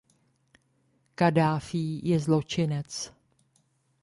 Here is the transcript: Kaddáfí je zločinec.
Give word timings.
Kaddáfí 1.17 2.01
je 2.07 2.19
zločinec. 2.19 3.13